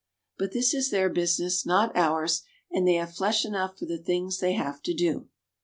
But 0.35 0.51
this 0.51 0.73
is 0.73 0.89
their 0.89 1.09
business, 1.09 1.63
not 1.63 1.95
ours, 1.95 2.41
and 2.71 2.87
they 2.87 2.95
have 2.95 3.13
flesh 3.13 3.45
enough 3.45 3.77
for 3.77 3.85
the 3.85 3.99
things 3.99 4.39
they 4.39 4.53
have 4.53 4.81
to 4.81 4.95
do. 4.95 5.27